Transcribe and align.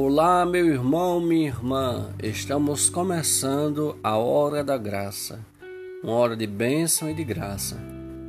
Olá, 0.00 0.46
meu 0.46 0.64
irmão, 0.64 1.20
minha 1.20 1.48
irmã. 1.48 2.14
Estamos 2.22 2.88
começando 2.88 3.98
a 4.00 4.16
hora 4.16 4.62
da 4.62 4.78
graça. 4.78 5.44
Uma 6.04 6.12
hora 6.12 6.36
de 6.36 6.46
bênção 6.46 7.10
e 7.10 7.14
de 7.14 7.24
graça 7.24 7.76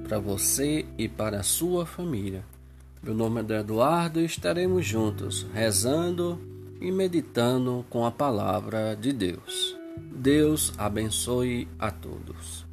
para 0.04 0.18
você 0.18 0.88
e 0.97 1.07
para 1.07 1.42
a 1.42 1.43
sua 1.43 1.86
família. 1.86 2.43
Meu 3.04 3.14
nome 3.14 3.43
é 3.47 3.60
Eduardo 3.60 4.20
e 4.20 4.25
estaremos 4.25 4.84
juntos 4.84 5.46
rezando 5.54 6.42
e 6.82 6.92
meditando 6.92 7.86
com 7.88 8.04
a 8.04 8.10
palavra 8.10 8.96
de 8.96 9.14
Deus. 9.14 9.78
Deus 10.11 10.74
abençoe 10.75 11.68
a 11.78 11.92
todos. 11.92 12.68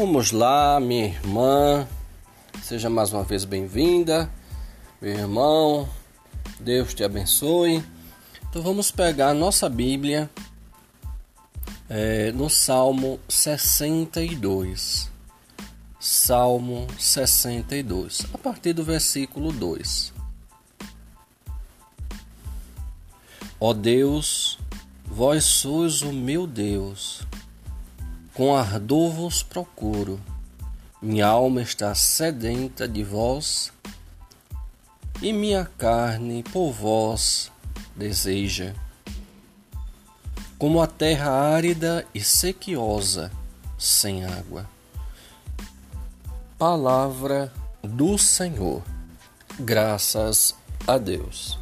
Vamos 0.00 0.32
lá, 0.32 0.80
minha 0.80 1.08
irmã, 1.08 1.86
seja 2.62 2.88
mais 2.88 3.12
uma 3.12 3.22
vez 3.22 3.44
bem-vinda, 3.44 4.30
meu 4.98 5.12
irmão, 5.12 5.86
Deus 6.58 6.94
te 6.94 7.04
abençoe. 7.04 7.84
Então 8.48 8.62
vamos 8.62 8.90
pegar 8.90 9.34
nossa 9.34 9.68
Bíblia 9.68 10.30
é, 11.86 12.32
no 12.32 12.48
Salmo 12.48 13.20
62. 13.28 15.10
Salmo 16.00 16.86
62, 16.98 18.22
a 18.32 18.38
partir 18.38 18.72
do 18.72 18.82
versículo 18.82 19.52
2. 19.52 20.14
Ó 23.60 23.74
Deus, 23.74 24.58
vós 25.04 25.44
sois 25.44 26.00
o 26.00 26.10
meu 26.10 26.46
Deus 26.46 27.28
com 28.34 28.54
ardor 28.54 29.10
vos 29.12 29.42
procuro. 29.42 30.20
Minha 31.02 31.26
alma 31.26 31.62
está 31.62 31.94
sedenta 31.94 32.86
de 32.86 33.02
vós, 33.02 33.72
e 35.22 35.32
minha 35.32 35.64
carne 35.64 36.42
por 36.42 36.72
vós 36.72 37.50
deseja. 37.96 38.74
Como 40.58 40.80
a 40.82 40.86
terra 40.86 41.30
árida 41.30 42.06
e 42.14 42.20
sequiosa, 42.20 43.32
sem 43.78 44.24
água. 44.24 44.68
Palavra 46.58 47.50
do 47.82 48.18
Senhor. 48.18 48.82
Graças 49.58 50.54
a 50.86 50.98
Deus. 50.98 51.58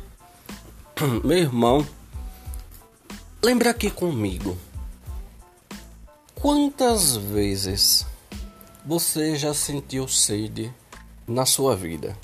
Meu 1.24 1.38
irmão, 1.38 1.86
lembra 3.40 3.70
aqui 3.70 3.88
comigo 3.88 4.58
Quantas 6.40 7.16
vezes 7.16 8.06
você 8.86 9.34
já 9.34 9.52
sentiu 9.52 10.06
sede 10.06 10.72
na 11.26 11.44
sua 11.44 11.74
vida? 11.74 12.16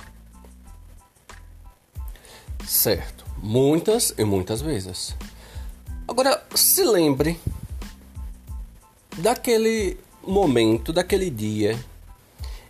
Certo, 2.64 3.24
muitas 3.38 4.14
e 4.16 4.24
muitas 4.24 4.62
vezes. 4.62 5.16
Agora, 6.06 6.46
se 6.54 6.84
lembre 6.84 7.40
daquele 9.18 9.98
momento, 10.24 10.92
daquele 10.92 11.28
dia 11.28 11.76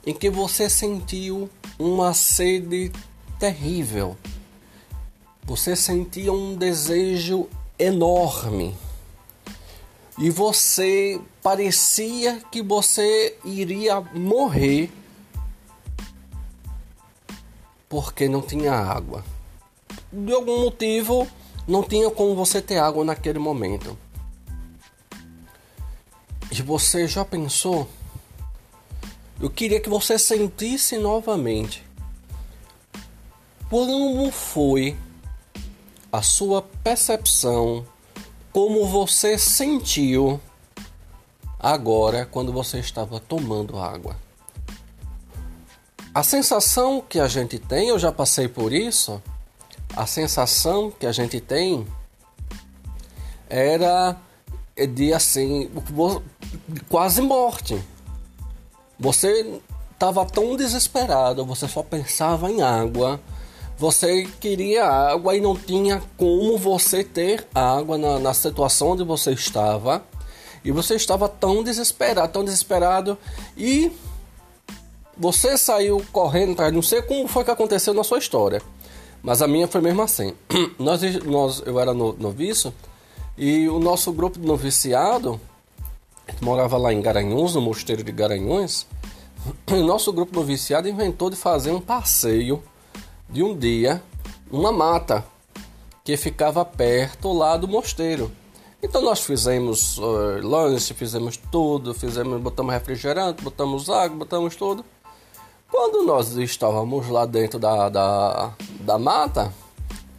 em 0.07 0.15
que 0.15 0.31
você 0.31 0.71
sentiu 0.71 1.51
uma 1.79 2.15
sede 2.15 2.91
terrível. 3.39 4.17
Você 5.43 5.77
sentia 5.77 6.33
um 6.33 6.57
desejo 6.57 7.51
enorme 7.79 8.75
e 10.17 10.31
você 10.31 11.21
parecia 11.45 12.41
que 12.51 12.63
você 12.63 13.37
iria 13.45 14.01
morrer 14.01 14.91
porque 17.87 18.27
não 18.27 18.41
tinha 18.41 18.73
água. 18.73 19.23
De 20.11 20.33
algum 20.33 20.63
motivo, 20.63 21.29
não 21.69 21.83
tinha 21.83 22.11
como 22.11 22.35
você 22.35 22.63
ter 22.63 22.79
água 22.79 23.05
naquele 23.05 23.39
momento. 23.39 23.95
E 26.51 26.63
você 26.63 27.07
já 27.07 27.27
pensou? 27.27 27.87
Eu 29.39 29.51
queria 29.51 29.81
que 29.81 29.91
você 29.91 30.19
sentisse 30.19 30.97
novamente 30.97 31.85
como 33.69 34.31
foi 34.31 34.97
a 36.11 36.23
sua 36.23 36.63
percepção 36.63 37.85
como 38.51 38.87
você 38.87 39.37
sentiu 39.37 40.41
agora 41.73 42.27
quando 42.27 42.53
você 42.53 42.79
estava 42.79 43.19
tomando 43.19 43.79
água. 43.79 44.17
A 46.15 46.23
sensação 46.23 47.01
que 47.01 47.19
a 47.19 47.27
gente 47.27 47.59
tem, 47.59 47.89
eu 47.89 47.99
já 47.99 48.13
passei 48.13 48.47
por 48.47 48.73
isso, 48.73 49.21
a 49.97 50.07
sensação 50.07 50.91
que 50.91 51.07
a 51.07 51.13
gente 51.13 51.41
tem 51.41 51.87
era 53.49 54.17
de 54.95 55.13
assim, 55.13 55.71
quase 56.89 57.21
morte. 57.23 57.83
Você 58.99 59.61
estava 59.93 60.25
tão 60.27 60.57
desesperado, 60.57 61.45
você 61.45 61.67
só 61.67 61.83
pensava 61.83 62.51
em 62.51 62.63
água 62.63 63.21
você 63.77 64.25
queria 64.41 64.87
água 64.87 65.37
e 65.37 65.41
não 65.41 65.57
tinha 65.57 66.01
como 66.17 66.57
você 66.57 67.03
ter 67.03 67.47
água 67.53 67.99
na, 67.99 68.21
na 68.21 68.33
situação 68.33 68.91
onde 68.91 69.03
você 69.03 69.33
estava. 69.33 70.03
E 70.65 70.73
você 70.73 70.95
estava 70.95 71.29
tão 71.29 71.63
desesperado, 71.63 72.33
tão 72.33 72.45
desesperado. 72.45 73.19
E 73.57 73.93
você 75.17 75.57
saiu 75.59 76.03
correndo, 76.11 76.57
não 76.73 76.83
sei 76.83 77.03
como 77.03 77.29
foi 77.29 77.45
que 77.45 77.51
aconteceu 77.51 77.93
na 77.93 78.03
sua 78.03 78.19
história. 78.19 78.63
Mas 79.23 79.41
a 79.41 79.47
minha 79.47 79.69
foi 79.69 79.81
mesmo 79.81 80.03
assim. 80.03 80.35
nós, 80.79 81.03
nós, 81.25 81.63
eu 81.65 81.79
era 81.79 81.95
no, 81.95 82.15
noviço 82.15 82.75
e 83.37 83.69
o 83.69 83.79
nosso 83.79 84.13
grupo 84.13 84.39
de 84.39 84.47
noviciado 84.47 85.41
morava 86.41 86.77
lá 86.77 86.93
em 86.93 87.01
Garanhuns, 87.01 87.55
no 87.55 87.61
mosteiro 87.61 88.03
de 88.03 88.13
Garanhuns. 88.13 88.87
O 89.71 89.77
nosso 89.77 90.11
grupo 90.11 90.35
noviciado 90.35 90.89
inventou 90.89 91.29
de 91.29 91.37
fazer 91.37 91.71
um 91.71 91.81
passeio 91.81 92.63
de 93.29 93.43
um 93.43 93.55
dia 93.55 94.03
uma 94.51 94.73
mata 94.73 95.23
que 96.03 96.17
ficava 96.17 96.65
perto 96.65 97.33
lá 97.33 97.57
do 97.57 97.69
mosteiro. 97.69 98.31
Então 98.85 99.01
nós 99.01 99.25
fizemos 99.25 99.97
uh, 99.97 100.47
lanche, 100.47 100.93
fizemos 100.93 101.39
tudo, 101.39 101.95
fizemos, 101.95 102.39
botamos 102.39 102.75
refrigerante, 102.75 103.43
botamos 103.43 103.89
água, 103.89 104.19
botamos 104.19 104.55
tudo. 104.57 104.85
Quando 105.71 106.05
nós 106.05 106.37
estávamos 106.37 107.09
lá 107.09 107.25
dentro 107.25 107.59
da, 107.59 107.89
da, 107.89 108.53
da 108.81 108.99
mata, 108.99 109.51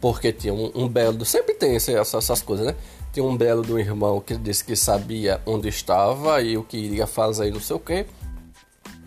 porque 0.00 0.32
tinha 0.32 0.52
um, 0.52 0.72
um 0.74 0.88
belo, 0.88 1.24
sempre 1.24 1.54
tem 1.54 1.76
essas, 1.76 2.12
essas 2.12 2.42
coisas, 2.42 2.66
né? 2.66 2.74
Tinha 3.12 3.24
um 3.24 3.36
belo 3.36 3.62
do 3.62 3.78
irmão 3.78 4.20
que 4.20 4.36
disse 4.36 4.64
que 4.64 4.74
sabia 4.74 5.40
onde 5.46 5.68
estava 5.68 6.42
e 6.42 6.58
o 6.58 6.64
que 6.64 6.76
iria 6.76 7.06
fazer, 7.06 7.52
não 7.52 7.60
sei 7.60 7.76
o 7.76 7.80
que. 7.80 8.04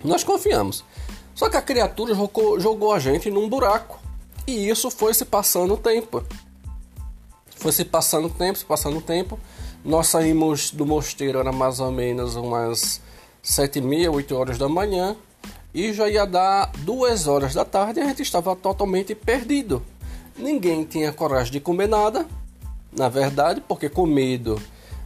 Nós 0.01 0.23
confiamos. 0.23 0.85
Só 1.35 1.49
que 1.49 1.57
a 1.57 1.61
criatura 1.61 2.15
jogou, 2.15 2.57
jogou 2.61 2.93
a 2.93 2.99
gente 2.99 3.29
num 3.29 3.49
buraco. 3.49 3.99
E 4.47 4.69
isso 4.69 4.89
foi 4.89 5.13
se 5.13 5.25
passando 5.25 5.73
o 5.73 5.77
tempo. 5.77 6.23
Foi 7.59 7.73
se 7.73 7.83
passando 7.83 8.27
o 8.27 8.29
tempo, 8.29 8.57
se 8.57 8.65
passando 8.65 8.97
o 8.97 9.01
tempo. 9.01 9.37
Nós 9.83 10.07
saímos 10.07 10.71
do 10.71 10.85
mosteiro, 10.85 11.39
era 11.39 11.51
mais 11.51 11.79
ou 11.79 11.91
menos 11.91 12.35
umas 12.35 13.01
sete 13.43 13.79
e 13.79 13.81
meia, 13.81 14.11
oito 14.11 14.35
horas 14.35 14.57
da 14.57 14.69
manhã. 14.69 15.15
E 15.73 15.93
já 15.93 16.09
ia 16.09 16.25
dar 16.25 16.71
duas 16.79 17.27
horas 17.27 17.53
da 17.53 17.63
tarde 17.63 17.99
e 17.99 18.03
a 18.03 18.07
gente 18.07 18.23
estava 18.23 18.55
totalmente 18.55 19.13
perdido. 19.13 19.83
Ninguém 20.37 20.85
tinha 20.85 21.11
coragem 21.11 21.51
de 21.51 21.59
comer 21.59 21.87
nada, 21.87 22.25
na 22.91 23.09
verdade, 23.09 23.61
porque 23.67 23.89
com 23.89 24.05
medo 24.05 24.59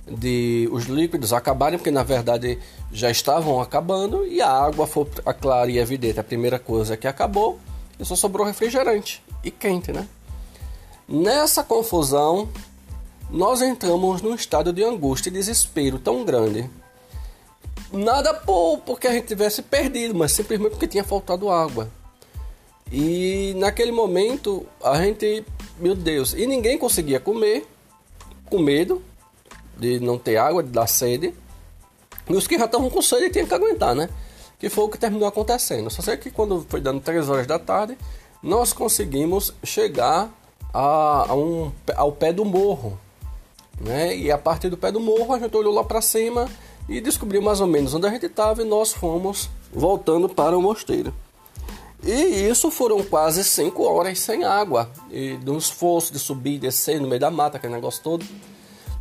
de 0.08 0.70
os 0.72 0.86
líquidos 0.86 1.34
acabarem, 1.34 1.80
porque 1.80 1.92
na 1.92 2.04
verdade 2.04 2.60
já 2.92 3.10
estavam 3.10 3.60
acabando, 3.60 4.26
e 4.28 4.42
a 4.42 4.50
água 4.50 4.86
foi 4.86 5.08
a 5.26 5.34
clara 5.34 5.72
e 5.72 5.80
evidente, 5.80 6.20
a 6.20 6.24
primeira 6.24 6.60
coisa 6.60 6.96
que 6.96 7.08
acabou, 7.08 7.60
e 8.00 8.06
só 8.06 8.16
sobrou 8.16 8.46
refrigerante 8.46 9.24
e 9.44 9.50
quente, 9.50 9.92
né? 9.92 10.08
Nessa 11.08 11.64
confusão, 11.64 12.50
nós 13.30 13.62
entramos 13.62 14.22
num 14.22 14.36
estado 14.36 14.72
de 14.72 14.84
angústia 14.84 15.30
e 15.30 15.34
desespero 15.34 16.00
tão 16.00 16.24
grande. 16.24 16.70
Nada 17.92 18.34
por 18.34 18.80
porque 18.80 19.08
a 19.08 19.12
gente 19.12 19.28
tivesse 19.28 19.62
perdido, 19.62 20.16
mas 20.16 20.32
simplesmente 20.32 20.72
porque 20.72 20.88
tinha 20.88 21.04
faltado 21.04 21.50
água. 21.50 21.90
E 22.92 23.54
naquele 23.58 23.92
momento 23.92 24.66
a 24.84 25.02
gente, 25.02 25.46
meu 25.80 25.96
Deus, 25.96 26.34
e 26.34 26.46
ninguém 26.46 26.78
conseguia 26.78 27.20
comer, 27.20 27.68
com 28.50 28.60
medo, 28.60 29.02
de 29.78 30.00
não 30.00 30.18
ter 30.18 30.38
água, 30.38 30.64
de 30.64 30.70
dar 30.70 30.88
sede. 30.88 31.34
E 32.30 32.34
os 32.34 32.48
que 32.48 32.58
já 32.58 32.66
estavam 32.66 32.90
com 32.90 33.02
sede 33.02 33.30
tinham 33.32 33.48
que 33.48 33.54
aguentar, 33.54 33.94
né? 33.96 34.10
Que 34.60 34.70
foi 34.70 34.86
o 34.86 34.90
que 34.90 34.98
terminou 34.98 35.28
acontecendo. 35.28 35.90
Só 35.90 36.02
sei 36.02 36.18
que 36.18 36.32
quando 36.32 36.66
foi 36.70 36.80
dando 36.80 37.02
3 37.02 37.28
horas 37.30 37.46
da 37.48 37.60
tarde, 37.60 37.98
nós 38.42 38.72
conseguimos 38.74 39.54
chegar 39.64 40.32
a, 40.74 41.26
a 41.30 41.36
um, 41.36 41.72
ao 41.96 42.12
pé 42.12 42.34
do 42.34 42.44
morro. 42.44 42.98
Né? 43.80 44.18
E 44.18 44.32
a 44.32 44.38
partir 44.38 44.70
do 44.70 44.78
pé 44.78 44.92
do 44.92 45.00
morro 45.00 45.34
a 45.34 45.40
gente 45.40 45.56
olhou 45.56 45.74
lá 45.74 45.84
para 45.84 46.02
cima 46.02 46.48
e 46.88 47.00
descobriu 47.00 47.42
mais 47.42 47.62
ou 47.62 47.68
menos 47.68 47.94
onde 47.94 48.08
a 48.08 48.10
gente 48.10 48.26
estava 48.26 48.62
e 48.62 48.66
nós 48.66 48.92
fomos 48.92 49.50
voltando 49.72 50.28
para 50.28 50.58
o 50.58 50.62
mosteiro. 50.62 51.14
E 52.06 52.12
isso 52.12 52.70
foram 52.70 53.02
quase 53.02 53.44
cinco 53.46 53.84
horas 53.84 54.20
sem 54.20 54.44
água, 54.44 54.90
e 55.10 55.38
de 55.38 55.50
um 55.50 55.58
esforço 55.58 56.12
de 56.12 56.20
subir 56.20 56.56
e 56.56 56.60
descer 56.60 57.00
no 57.00 57.08
meio 57.08 57.20
da 57.22 57.32
mata, 57.32 57.56
aquele 57.56 57.74
negócio 57.74 58.04
todo. 58.04 58.26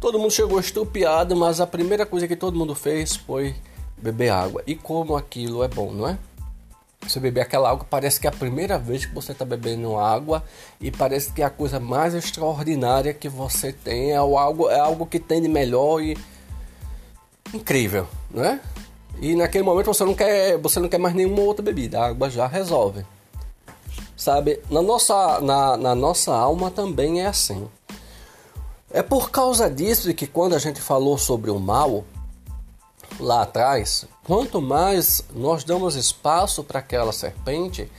Todo 0.00 0.20
mundo 0.20 0.30
chegou 0.30 0.60
estupiado, 0.60 1.34
mas 1.34 1.60
a 1.60 1.66
primeira 1.66 2.06
coisa 2.06 2.28
que 2.28 2.36
todo 2.36 2.56
mundo 2.56 2.76
fez 2.76 3.16
foi 3.16 3.56
beber 3.96 4.30
água. 4.30 4.62
E 4.68 4.76
como 4.76 5.16
aquilo 5.16 5.64
é 5.64 5.68
bom, 5.68 5.90
não 5.90 6.08
é? 6.08 6.16
Você 7.06 7.18
beber 7.18 7.40
aquela 7.40 7.68
água, 7.70 7.84
parece 7.88 8.20
que 8.20 8.26
é 8.26 8.30
a 8.30 8.32
primeira 8.32 8.78
vez 8.78 9.04
que 9.04 9.14
você 9.14 9.32
está 9.32 9.44
bebendo 9.44 9.98
água 9.98 10.44
e 10.80 10.90
parece 10.90 11.32
que 11.32 11.42
é 11.42 11.44
a 11.44 11.50
coisa 11.50 11.80
mais 11.80 12.14
extraordinária 12.14 13.12
que 13.12 13.28
você 13.28 13.72
tem, 13.72 14.12
é 14.12 14.16
algo, 14.16 14.70
é 14.70 14.78
algo 14.78 15.04
que 15.04 15.18
tem 15.18 15.42
de 15.42 15.48
melhor 15.48 16.00
e 16.00 16.16
incrível, 17.52 18.06
né? 18.30 18.60
E 19.20 19.34
naquele 19.34 19.64
momento 19.64 19.86
você 19.86 20.04
não 20.04 20.14
quer, 20.14 20.56
você 20.58 20.78
não 20.78 20.88
quer 20.88 20.98
mais 20.98 21.14
nenhuma 21.14 21.42
outra 21.42 21.62
bebida, 21.62 22.00
a 22.00 22.06
água 22.06 22.30
já 22.30 22.46
resolve. 22.46 23.04
Sabe, 24.16 24.60
na 24.70 24.80
nossa, 24.80 25.40
na, 25.40 25.76
na 25.76 25.94
nossa 25.94 26.32
alma 26.32 26.70
também 26.70 27.22
é 27.22 27.26
assim. 27.26 27.68
É 28.92 29.02
por 29.02 29.30
causa 29.30 29.68
disso 29.68 30.12
que 30.14 30.26
quando 30.26 30.54
a 30.54 30.58
gente 30.58 30.80
falou 30.80 31.18
sobre 31.18 31.50
o 31.50 31.58
mal, 31.58 32.04
lá 33.18 33.42
atrás, 33.42 34.06
quanto 34.24 34.60
mais 34.60 35.24
nós 35.34 35.64
damos 35.64 35.94
espaço 35.94 36.64
para 36.64 36.78
aquela 36.80 37.12
serpente, 37.12 37.90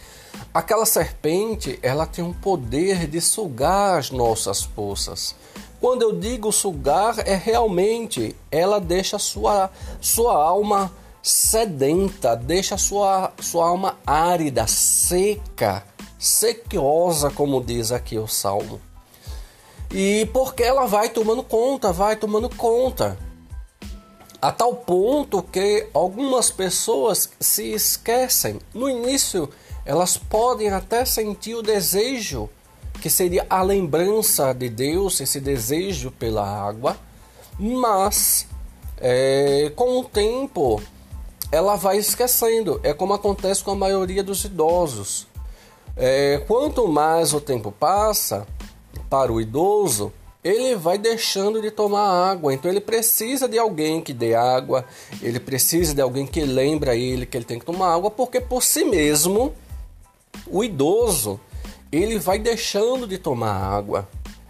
aquela 0.54 0.86
serpente 0.86 1.80
ela 1.82 2.06
tem 2.06 2.24
um 2.24 2.34
poder 2.34 3.08
de 3.08 3.22
sugar 3.22 4.00
as 4.00 4.12
nossas 4.12 4.64
forças. 4.64 5.36
Quando 5.80 6.02
eu 6.02 6.14
digo 6.14 6.52
sugar, 6.52 7.16
é 7.28 7.36
realmente 7.36 8.36
ela 8.50 8.80
deixa 8.80 9.20
sua, 9.20 9.70
sua 10.00 10.34
alma 10.34 10.92
sedenta, 11.22 12.36
deixa 12.36 12.78
sua, 12.78 13.34
sua 13.40 13.68
alma 13.68 13.98
árida, 14.06 14.66
seca, 14.68 15.84
sequiosa, 16.18 17.30
como 17.30 17.62
diz 17.64 17.92
aqui 17.92 18.18
o 18.18 18.28
salmo. 18.28 18.80
E 19.92 20.28
porque 20.34 20.64
ela 20.64 20.86
vai 20.86 21.10
tomando 21.10 21.44
conta, 21.44 21.92
vai 21.92 22.16
tomando 22.16 22.50
conta 22.50 23.18
a 24.44 24.52
tal 24.52 24.76
ponto 24.76 25.42
que 25.42 25.88
algumas 25.94 26.52
pessoas 26.52 27.30
se 27.40 27.72
esquecem. 27.72 28.60
No 28.74 28.90
início, 28.90 29.50
elas 29.86 30.18
podem 30.18 30.70
até 30.70 31.06
sentir 31.06 31.56
o 31.56 31.62
desejo, 31.62 32.50
que 33.02 33.10
seria 33.10 33.46
a 33.50 33.62
lembrança 33.62 34.52
de 34.52 34.68
Deus, 34.68 35.22
esse 35.22 35.40
desejo 35.40 36.12
pela 36.12 36.46
água, 36.46 36.98
mas 37.58 38.46
é, 38.98 39.72
com 39.78 40.02
o 40.02 40.04
tempo 40.04 40.82
ela 41.50 41.78
vai 41.78 41.96
esquecendo. 41.96 42.82
É 42.84 42.94
como 42.94 43.14
acontece 43.14 43.64
com 43.64 43.72
a 43.72 43.76
maioria 43.76 44.22
dos 44.22 44.44
idosos. 44.44 45.26
É, 45.96 46.44
quanto 46.50 46.86
mais 46.86 47.34
o 47.34 47.40
tempo 47.40 47.72
passa 47.72 48.46
para 49.10 49.32
o 49.32 49.40
idoso, 49.40 50.12
ele 50.44 50.76
vai 50.76 50.98
deixando 50.98 51.62
de 51.62 51.72
tomar 51.72 52.32
água. 52.32 52.54
Então 52.54 52.70
ele 52.70 52.82
precisa 52.82 53.48
de 53.48 53.58
alguém 53.58 54.02
que 54.02 54.14
dê 54.14 54.36
água, 54.36 54.86
ele 55.22 55.40
precisa 55.40 55.94
de 55.94 56.02
alguém 56.02 56.26
que 56.26 56.42
lembra 56.42 56.96
ele 56.96 57.26
que 57.26 57.38
ele 57.38 57.46
tem 57.46 57.60
que 57.60 57.66
tomar 57.66 57.94
água, 57.94 58.12
porque 58.12 58.42
por 58.42 58.62
si 58.62 58.84
mesmo 58.84 59.54
o 60.48 60.64
idoso 60.64 61.40
ele 61.92 62.20
vai 62.20 62.40
deixando 62.40 63.08
de 63.08 63.18
tomar 63.18 63.54
água 63.54 64.08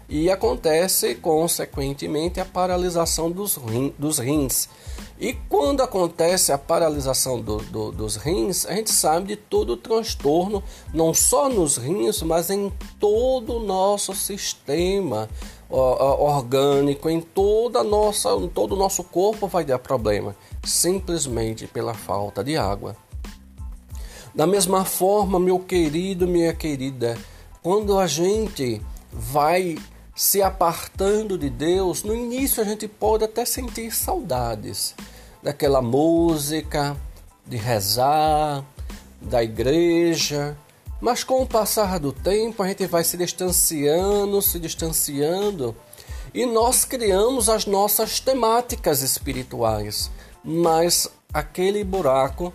e 0.08 0.30
acontece 0.30 1.14
consequentemente 1.14 2.40
a 2.40 2.44
paralisação 2.44 3.30
dos, 3.30 3.58
dos 3.98 4.18
rins. 4.18 4.68
E 5.18 5.32
quando 5.48 5.82
acontece 5.82 6.52
a 6.52 6.58
paralisação 6.58 7.40
do, 7.40 7.58
do, 7.58 7.92
dos 7.92 8.16
rins, 8.16 8.66
a 8.66 8.74
gente 8.74 8.90
sabe 8.90 9.28
de 9.28 9.36
todo 9.36 9.74
o 9.74 9.76
transtorno, 9.76 10.62
não 10.92 11.14
só 11.14 11.48
nos 11.48 11.76
rins, 11.76 12.20
mas 12.22 12.50
em 12.50 12.72
todo 12.98 13.56
o 13.56 13.60
nosso 13.60 14.14
sistema 14.14 15.28
orgânico 15.68 17.08
em 17.08 17.20
toda 17.20 17.82
nossa, 17.82 18.30
em 18.30 18.48
todo 18.48 18.72
o 18.72 18.78
nosso 18.78 19.02
corpo 19.04 19.46
vai 19.46 19.64
dar 19.64 19.78
problema, 19.78 20.36
simplesmente 20.62 21.66
pela 21.66 21.94
falta 21.94 22.44
de 22.44 22.56
água. 22.56 22.96
Da 24.34 24.46
mesma 24.46 24.84
forma, 24.84 25.38
meu 25.38 25.58
querido, 25.58 26.26
minha 26.26 26.52
querida, 26.52 27.16
quando 27.62 27.98
a 27.98 28.06
gente 28.06 28.82
vai 29.12 29.78
se 30.14 30.42
apartando 30.42 31.38
de 31.38 31.48
Deus, 31.48 32.02
no 32.02 32.14
início 32.14 32.62
a 32.62 32.66
gente 32.66 32.86
pode 32.86 33.24
até 33.24 33.44
sentir 33.44 33.90
saudades 33.94 34.94
daquela 35.42 35.82
música, 35.82 36.96
de 37.46 37.56
rezar, 37.56 38.64
da 39.20 39.42
igreja, 39.42 40.56
mas 41.04 41.22
com 41.22 41.42
o 41.42 41.46
passar 41.46 42.00
do 42.00 42.14
tempo, 42.14 42.62
a 42.62 42.66
gente 42.66 42.86
vai 42.86 43.04
se 43.04 43.18
distanciando, 43.18 44.40
se 44.40 44.58
distanciando, 44.58 45.76
e 46.32 46.46
nós 46.46 46.86
criamos 46.86 47.50
as 47.50 47.66
nossas 47.66 48.20
temáticas 48.20 49.02
espirituais. 49.02 50.10
Mas 50.42 51.06
aquele 51.30 51.84
buraco 51.84 52.54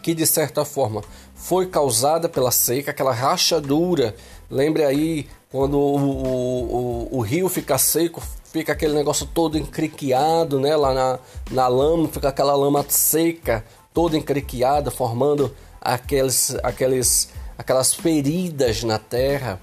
que 0.00 0.14
de 0.14 0.24
certa 0.26 0.64
forma 0.64 1.02
foi 1.34 1.66
causada 1.66 2.26
pela 2.26 2.50
seca, 2.50 2.90
aquela 2.90 3.12
rachadura. 3.12 4.16
Lembre 4.50 4.82
aí 4.82 5.28
quando 5.50 5.76
o, 5.78 5.98
o, 5.98 7.08
o, 7.12 7.18
o 7.18 7.20
rio 7.20 7.50
fica 7.50 7.76
seco, 7.76 8.22
fica 8.50 8.72
aquele 8.72 8.94
negócio 8.94 9.26
todo 9.26 9.58
encriquiado, 9.58 10.58
né? 10.58 10.74
Lá 10.74 10.94
na, 10.94 11.18
na 11.50 11.68
lama, 11.68 12.08
fica 12.08 12.30
aquela 12.30 12.56
lama 12.56 12.82
seca, 12.88 13.62
toda 13.92 14.16
encriquiada, 14.16 14.90
formando 14.90 15.54
aqueles, 15.82 16.56
aqueles 16.62 17.28
aquelas 17.56 17.94
feridas 17.94 18.82
na 18.82 18.98
terra. 18.98 19.60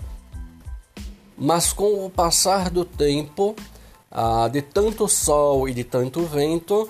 Mas 1.38 1.72
com 1.72 2.06
o 2.06 2.10
passar 2.10 2.70
do 2.70 2.84
tempo, 2.84 3.56
ah, 4.12 4.50
de 4.52 4.62
tanto 4.62 5.08
sol 5.08 5.70
e 5.70 5.74
de 5.74 5.84
tanto 5.84 6.26
vento, 6.26 6.90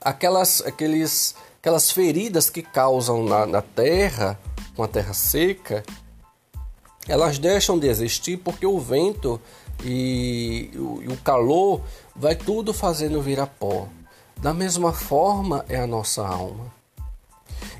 aquelas, 0.00 0.60
aqueles, 0.64 1.34
aquelas 1.58 1.90
feridas 1.90 2.48
que 2.48 2.62
causam 2.62 3.24
na, 3.24 3.46
na 3.46 3.62
terra, 3.62 4.38
com 4.76 4.82
a 4.82 4.88
terra 4.88 5.12
seca, 5.14 5.84
elas 7.08 7.38
deixam 7.38 7.78
de 7.78 7.88
existir 7.88 8.36
porque 8.36 8.66
o 8.66 8.78
vento 8.78 9.40
e, 9.82 10.70
e 10.72 11.08
o 11.08 11.16
calor 11.24 11.80
vai 12.14 12.34
tudo 12.34 12.72
fazendo 12.72 13.22
virar 13.22 13.46
pó. 13.46 13.88
Da 14.36 14.52
mesma 14.52 14.92
forma 14.92 15.64
é 15.68 15.76
a 15.76 15.86
nossa 15.86 16.26
alma. 16.26 16.75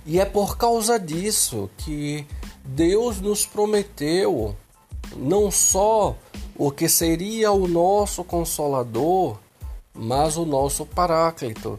E 0.05 0.21
é 0.21 0.25
por 0.25 0.57
causa 0.57 0.99
disso 0.99 1.69
que 1.79 2.27
Deus 2.65 3.21
nos 3.21 3.45
prometeu 3.45 4.55
não 5.17 5.51
só 5.51 6.17
o 6.57 6.71
que 6.71 6.89
seria 6.89 7.53
o 7.53 7.69
nosso 7.69 8.25
consolador, 8.25 9.37
mas 9.95 10.37
o 10.37 10.45
nosso 10.45 10.85
paráclito, 10.85 11.79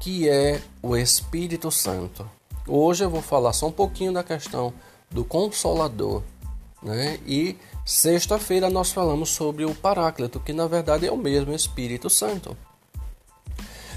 que 0.00 0.28
é 0.28 0.60
o 0.82 0.96
Espírito 0.96 1.70
Santo. 1.70 2.28
Hoje 2.66 3.04
eu 3.04 3.10
vou 3.10 3.22
falar 3.22 3.52
só 3.52 3.68
um 3.68 3.72
pouquinho 3.72 4.12
da 4.12 4.22
questão 4.22 4.72
do 5.10 5.24
consolador, 5.24 6.22
né? 6.82 7.18
E 7.26 7.56
sexta-feira 7.84 8.70
nós 8.70 8.92
falamos 8.92 9.30
sobre 9.30 9.64
o 9.64 9.74
paráclito, 9.74 10.40
que 10.40 10.52
na 10.52 10.66
verdade 10.66 11.06
é 11.06 11.12
o 11.12 11.16
mesmo 11.16 11.52
Espírito 11.52 12.08
Santo. 12.08 12.56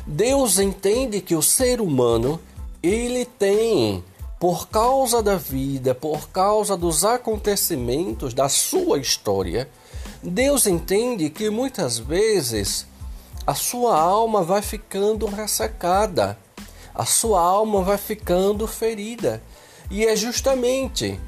Deus 0.06 0.60
entende 0.60 1.20
que 1.20 1.36
o 1.36 1.42
ser 1.42 1.82
humano 1.82 2.40
ele 2.88 3.26
tem, 3.26 4.04
por 4.40 4.70
causa 4.70 5.22
da 5.22 5.36
vida, 5.36 5.94
por 5.94 6.30
causa 6.30 6.78
dos 6.78 7.04
acontecimentos 7.04 8.34
da 8.34 8.48
sua 8.48 9.00
história, 9.00 9.70
Deus 10.24 10.66
entende 10.66 11.30
que 11.30 11.50
muitas 11.50 11.98
vezes 12.00 12.88
a 13.46 13.54
sua 13.54 14.00
alma 14.00 14.42
vai 14.44 14.62
ficando 14.62 15.26
ressecada, 15.26 16.38
a 16.94 17.06
sua 17.06 17.42
alma 17.42 17.84
vai 17.84 17.98
ficando 17.98 18.66
ferida. 18.68 19.42
E 19.92 20.06
é 20.06 20.16
justamente 20.16 21.20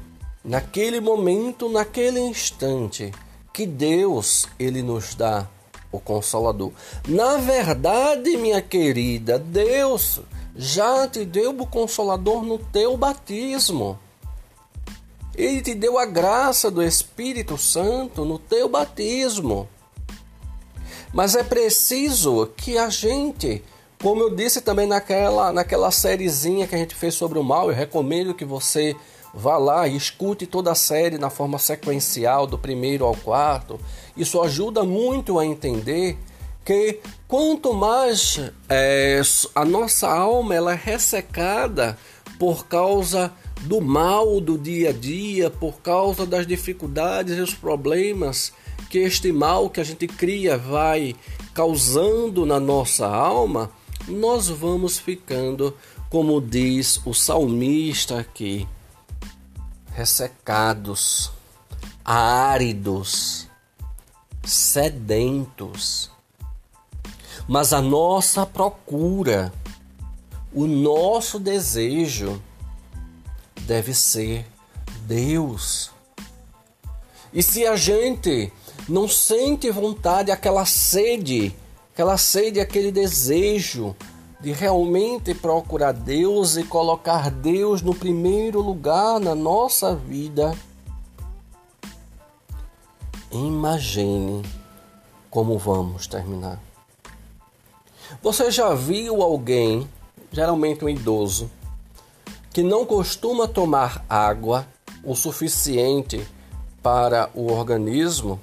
naquele 0.44 1.00
momento, 1.00 1.68
naquele 1.68 2.20
instante, 2.20 3.12
que 3.52 3.66
Deus 3.66 4.46
ele 4.58 4.82
nos 4.82 5.14
dá 5.14 5.46
o 5.92 5.98
consolador. 5.98 6.72
Na 7.06 7.36
verdade, 7.36 8.36
minha 8.36 8.62
querida, 8.62 9.38
Deus 9.38 10.20
já 10.54 11.06
te 11.06 11.24
deu 11.24 11.50
o 11.50 11.66
Consolador 11.66 12.42
no 12.42 12.58
teu 12.58 12.96
batismo. 12.96 13.98
Ele 15.34 15.62
te 15.62 15.74
deu 15.74 15.98
a 15.98 16.04
graça 16.04 16.70
do 16.70 16.82
Espírito 16.82 17.56
Santo 17.56 18.24
no 18.24 18.38
teu 18.38 18.68
batismo. 18.68 19.68
Mas 21.12 21.34
é 21.34 21.42
preciso 21.42 22.48
que 22.56 22.78
a 22.78 22.88
gente, 22.88 23.62
como 24.02 24.22
eu 24.22 24.34
disse 24.34 24.60
também 24.60 24.86
naquela, 24.86 25.52
naquela 25.52 25.90
sériezinha 25.90 26.66
que 26.66 26.74
a 26.74 26.78
gente 26.78 26.94
fez 26.94 27.14
sobre 27.14 27.38
o 27.38 27.44
mal, 27.44 27.70
eu 27.70 27.76
recomendo 27.76 28.34
que 28.34 28.44
você 28.44 28.94
vá 29.32 29.56
lá 29.56 29.88
e 29.88 29.96
escute 29.96 30.46
toda 30.46 30.72
a 30.72 30.74
série 30.74 31.18
na 31.18 31.30
forma 31.30 31.58
sequencial, 31.58 32.46
do 32.46 32.58
primeiro 32.58 33.04
ao 33.04 33.16
quarto. 33.16 33.80
Isso 34.16 34.40
ajuda 34.40 34.84
muito 34.84 35.38
a 35.38 35.46
entender 35.46 36.18
que 36.64 37.00
quanto 37.26 37.72
mais 37.72 38.40
é, 38.68 39.20
a 39.54 39.64
nossa 39.64 40.08
alma 40.08 40.54
ela 40.54 40.72
é 40.72 40.76
ressecada 40.76 41.98
por 42.38 42.66
causa 42.66 43.32
do 43.62 43.80
mal 43.80 44.40
do 44.40 44.56
dia 44.56 44.90
a 44.90 44.92
dia, 44.92 45.50
por 45.50 45.80
causa 45.80 46.24
das 46.24 46.46
dificuldades 46.46 47.36
e 47.36 47.40
os 47.40 47.54
problemas 47.54 48.52
que 48.88 48.98
este 48.98 49.30
mal 49.30 49.68
que 49.70 49.80
a 49.80 49.84
gente 49.84 50.06
cria 50.08 50.56
vai 50.56 51.14
causando 51.54 52.46
na 52.46 52.58
nossa 52.58 53.06
alma, 53.06 53.70
nós 54.08 54.48
vamos 54.48 54.98
ficando, 54.98 55.76
como 56.08 56.40
diz 56.40 57.00
o 57.04 57.12
salmista 57.12 58.18
aqui, 58.18 58.66
ressecados, 59.92 61.30
áridos, 62.04 63.48
sedentos. 64.44 66.10
Mas 67.50 67.72
a 67.72 67.82
nossa 67.82 68.46
procura, 68.46 69.52
o 70.54 70.68
nosso 70.68 71.36
desejo 71.36 72.40
deve 73.62 73.92
ser 73.92 74.46
Deus. 75.00 75.90
E 77.32 77.42
se 77.42 77.66
a 77.66 77.74
gente 77.74 78.52
não 78.88 79.08
sente 79.08 79.68
vontade, 79.68 80.30
aquela 80.30 80.64
sede, 80.64 81.52
aquela 81.92 82.16
sede, 82.16 82.60
aquele 82.60 82.92
desejo 82.92 83.96
de 84.40 84.52
realmente 84.52 85.34
procurar 85.34 85.90
Deus 85.90 86.56
e 86.56 86.62
colocar 86.62 87.32
Deus 87.32 87.82
no 87.82 87.96
primeiro 87.96 88.60
lugar 88.60 89.18
na 89.18 89.34
nossa 89.34 89.96
vida, 89.96 90.56
imagine 93.32 94.40
como 95.28 95.58
vamos 95.58 96.06
terminar. 96.06 96.69
Você 98.22 98.50
já 98.50 98.74
viu 98.74 99.22
alguém, 99.22 99.88
geralmente 100.32 100.84
um 100.84 100.88
idoso, 100.88 101.50
que 102.52 102.62
não 102.62 102.84
costuma 102.84 103.46
tomar 103.46 104.04
água 104.08 104.66
o 105.04 105.14
suficiente 105.14 106.26
para 106.82 107.30
o 107.34 107.52
organismo? 107.52 108.40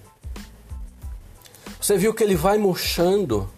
Você 1.80 1.98
viu 1.98 2.14
que 2.14 2.24
ele 2.24 2.36
vai 2.36 2.58
murchando, 2.58 3.50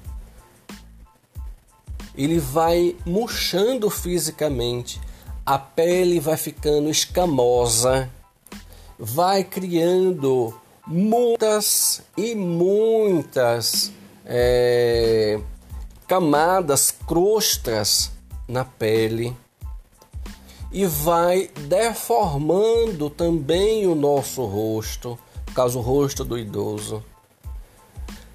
ele 2.15 2.39
vai 2.39 2.95
murchando 3.05 3.89
fisicamente, 3.89 4.99
a 5.45 5.57
pele 5.57 6.19
vai 6.19 6.37
ficando 6.37 6.89
escamosa, 6.89 8.09
vai 8.97 9.43
criando 9.43 10.53
muitas 10.85 12.01
e 12.17 12.35
muitas 12.35 13.91
é, 14.25 15.39
camadas, 16.09 16.89
crostas 16.89 18.11
na 18.47 18.65
pele 18.65 19.37
e 20.71 20.83
vai 20.87 21.51
deformando 21.67 23.11
também 23.11 23.85
o 23.85 23.93
nosso 23.93 24.43
rosto, 24.43 25.19
no 25.47 25.53
caso 25.53 25.77
o 25.77 25.81
rosto 25.83 26.25
do 26.25 26.35
idoso. 26.35 27.03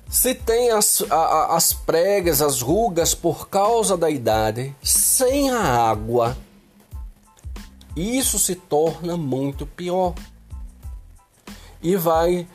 Se 0.08 0.36
tem 0.36 0.70
as, 0.70 1.02
a, 1.10 1.56
as 1.56 1.72
pregas, 1.72 2.40
as 2.40 2.62
rugas 2.62 3.12
por 3.12 3.48
causa 3.48 3.96
da 3.96 4.08
idade, 4.08 4.74
sem 4.80 5.50
a 5.50 5.60
água, 5.60 6.36
isso 7.96 8.38
se 8.38 8.54
torna 8.54 9.16
muito 9.16 9.66
pior. 9.66 10.14
E 11.82 11.96
vai. 11.96 12.46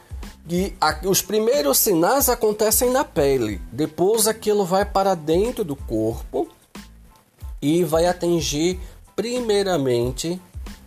E 0.49 0.73
a, 0.81 0.99
os 1.05 1.21
primeiros 1.21 1.77
sinais 1.77 2.27
acontecem 2.27 2.89
na 2.89 3.05
pele, 3.05 3.61
depois 3.71 4.27
aquilo 4.27 4.65
vai 4.65 4.83
para 4.83 5.13
dentro 5.13 5.63
do 5.63 5.75
corpo 5.75 6.47
e 7.61 7.83
vai 7.83 8.07
atingir 8.07 8.79
primeiramente 9.15 10.41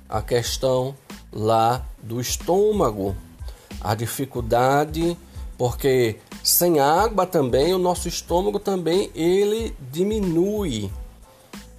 a 0.09 0.21
questão 0.21 0.97
lá 1.33 1.87
do 2.03 2.21
estômago, 2.21 3.15
a 3.81 3.95
dificuldade, 3.95 5.17
porque 5.57 6.17
sem 6.43 6.81
água 6.81 7.25
também 7.25 7.73
o 7.73 7.79
nosso 7.79 8.09
estômago 8.09 8.59
também 8.59 9.13
ele 9.15 9.77
diminui. 9.93 10.91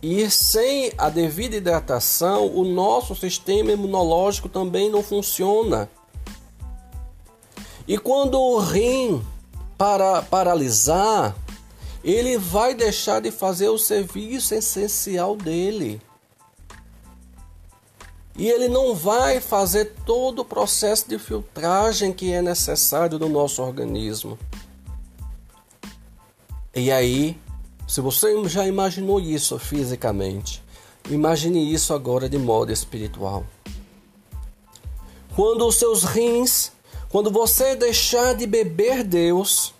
E 0.01 0.29
sem 0.29 0.91
a 0.97 1.09
devida 1.09 1.57
hidratação, 1.57 2.47
o 2.47 2.63
nosso 2.63 3.13
sistema 3.13 3.71
imunológico 3.71 4.47
também 4.47 4.89
não 4.89 5.03
funciona. 5.03 5.89
E 7.87 7.97
quando 7.97 8.39
o 8.39 8.59
rim 8.59 9.23
para 9.77 10.21
paralisar, 10.21 11.35
ele 12.03 12.37
vai 12.37 12.73
deixar 12.73 13.21
de 13.21 13.31
fazer 13.31 13.69
o 13.69 13.77
serviço 13.77 14.53
essencial 14.53 15.35
dele. 15.35 16.01
E 18.35 18.49
ele 18.49 18.67
não 18.67 18.95
vai 18.95 19.39
fazer 19.39 19.93
todo 20.05 20.39
o 20.39 20.45
processo 20.45 21.07
de 21.07 21.19
filtragem 21.19 22.11
que 22.11 22.33
é 22.33 22.41
necessário 22.41 23.19
no 23.19 23.29
nosso 23.29 23.61
organismo. 23.61 24.37
E 26.75 26.91
aí, 26.91 27.37
se 27.87 28.01
você 28.01 28.35
já 28.49 28.65
imaginou 28.65 29.19
isso 29.19 29.59
fisicamente, 29.59 30.63
imagine 31.09 31.71
isso 31.71 31.93
agora 31.93 32.27
de 32.27 32.37
modo 32.39 32.71
espiritual. 32.71 33.45
Quando 35.35 35.67
os 35.67 35.75
seus 35.75 36.03
rins, 36.03 36.71
quando 37.13 37.29
você 37.29 37.75
deixar 37.75 38.33
de 38.33 38.47
beber 38.47 39.03
Deus, 39.03 39.71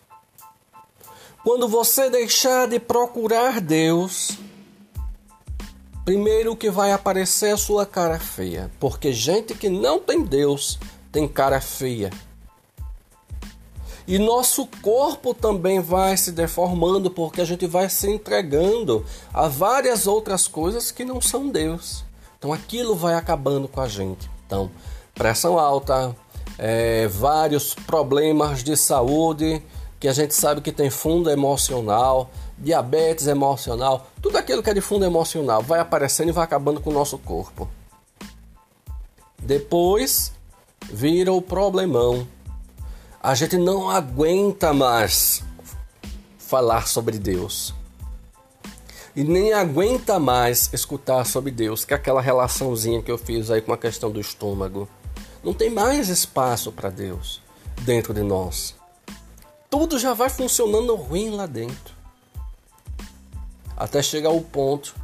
quando 1.44 1.68
você 1.68 2.08
deixar 2.08 2.68
de 2.68 2.80
procurar 2.80 3.60
Deus, 3.60 4.38
primeiro 6.06 6.56
que 6.56 6.70
vai 6.70 6.92
aparecer 6.92 7.48
é 7.48 7.52
a 7.54 7.58
sua 7.58 7.88
cara 7.88 8.20
feia, 8.20 8.70
porque 8.80 9.12
gente 9.12 9.56
que 9.56 9.68
não 9.68 10.00
tem 10.00 10.22
Deus 10.24 10.78
tem 11.12 11.28
cara 11.28 11.60
feia. 11.60 12.12
E 14.06 14.20
nosso 14.20 14.68
corpo 14.84 15.34
também 15.34 15.80
vai 15.80 16.16
se 16.16 16.32
deformando 16.32 17.10
porque 17.10 17.42
a 17.42 17.46
gente 17.46 17.66
vai 17.66 17.90
se 17.90 18.08
entregando 18.08 19.04
a 19.34 19.48
várias 19.48 20.06
outras 20.06 20.48
coisas 20.48 20.92
que 20.92 21.04
não 21.04 21.20
são 21.20 21.50
Deus. 21.50 22.06
Então 22.38 22.54
aquilo 22.54 22.96
vai 22.96 23.16
acabando 23.16 23.68
com 23.68 23.82
a 23.82 23.88
gente. 23.88 24.30
Então, 24.46 24.70
pressão 25.16 25.58
alta, 25.58 26.16
é, 26.58 27.08
vários 27.08 27.74
problemas 27.74 28.64
de 28.64 28.76
saúde 28.76 29.62
que 30.00 30.08
a 30.08 30.14
gente 30.14 30.34
sabe 30.34 30.62
que 30.62 30.72
tem 30.72 30.90
fundo 30.90 31.30
emocional, 31.30 32.30
diabetes 32.58 33.28
emocional, 33.28 34.08
tudo 34.22 34.38
aquilo 34.38 34.62
que 34.62 34.70
é 34.70 34.74
de 34.74 34.82
fundo 34.82 35.06
emocional 35.06 35.62
vai 35.62 35.80
aparecendo 35.80 36.30
e 36.30 36.34
vai 36.34 36.44
acabando 36.44 36.82
com 36.82 36.90
o 36.90 36.94
nosso 36.94 37.18
corpo. 37.18 37.70
Depois 39.40 40.34
vira 40.92 41.32
o 41.32 41.42
problemão 41.42 42.28
a 43.24 43.34
gente 43.36 43.56
não 43.56 43.90
aguenta 43.90 44.74
mais 44.74 45.42
falar 46.38 46.90
sobre 46.90 47.18
Deus. 47.18 47.74
E 49.16 49.24
nem 49.24 49.54
aguenta 49.54 50.20
mais 50.20 50.70
escutar 50.74 51.26
sobre 51.26 51.50
Deus, 51.50 51.86
que 51.86 51.94
é 51.94 51.96
aquela 51.96 52.22
relaçãozinha 52.22 53.02
que 53.02 53.10
eu 53.10 53.18
fiz 53.18 53.50
aí 53.50 53.62
com 53.62 53.72
a 53.72 53.78
questão 53.78 54.12
do 54.12 54.20
estômago. 54.20 54.90
Não 55.44 55.54
tem 55.54 55.70
mais 55.70 56.10
espaço 56.10 56.72
para 56.72 56.90
Deus 56.90 57.42
dentro 57.82 58.14
de 58.14 58.22
nós. 58.22 58.76
Tudo 59.70 60.00
já 60.00 60.14
vai 60.14 60.30
funcionando 60.30 60.96
ruim 60.96 61.32
lá 61.32 61.46
dentro. 61.46 61.94
Até 63.76 64.02
chegar 64.02 64.30
ao 64.30 64.40
ponto 64.40 64.96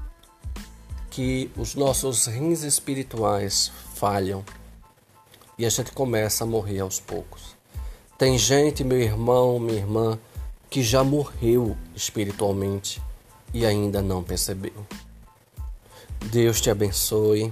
que 1.09 1.51
os 1.57 1.75
nossos 1.75 2.27
rins 2.27 2.63
espirituais 2.63 3.71
falham 3.95 4.45
e 5.57 5.65
a 5.65 5.69
gente 5.69 5.91
começa 5.91 6.45
a 6.45 6.47
morrer 6.47 6.79
aos 6.79 6.99
poucos. 6.99 7.57
Tem 8.17 8.37
gente, 8.37 8.83
meu 8.83 8.99
irmão, 8.99 9.59
minha 9.59 9.77
irmã, 9.77 10.17
que 10.69 10.81
já 10.83 11.03
morreu 11.03 11.75
espiritualmente 11.95 13.01
e 13.53 13.65
ainda 13.65 14.01
não 14.01 14.23
percebeu. 14.23 14.85
Deus 16.31 16.61
te 16.61 16.69
abençoe. 16.69 17.49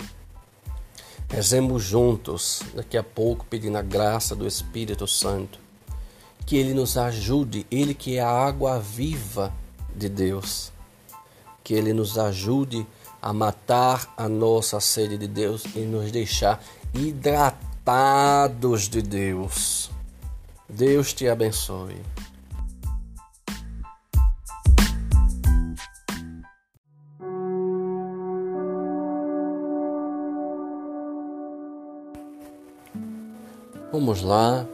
Rezemos 1.29 1.83
juntos, 1.83 2.61
daqui 2.73 2.97
a 2.97 3.03
pouco, 3.03 3.45
pedindo 3.45 3.77
a 3.77 3.81
graça 3.81 4.33
do 4.35 4.47
Espírito 4.47 5.05
Santo, 5.05 5.59
que 6.45 6.55
Ele 6.55 6.73
nos 6.73 6.97
ajude, 6.97 7.65
Ele 7.69 7.93
que 7.93 8.17
é 8.17 8.21
a 8.21 8.29
água 8.29 8.79
viva 8.79 9.53
de 9.93 10.07
Deus, 10.07 10.71
que 11.63 11.73
Ele 11.73 11.91
nos 11.91 12.17
ajude 12.17 12.87
a 13.21 13.33
matar 13.33 14.13
a 14.15 14.29
nossa 14.29 14.79
sede 14.79 15.17
de 15.17 15.27
Deus 15.27 15.65
e 15.75 15.79
nos 15.79 16.11
deixar 16.11 16.63
hidratados 16.93 18.87
de 18.87 19.01
Deus. 19.01 19.91
Deus 20.69 21.13
te 21.13 21.27
abençoe. 21.27 22.01
Vamos 34.07 34.21
lá, 34.21 34.65